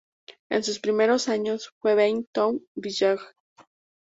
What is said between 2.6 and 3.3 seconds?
Village.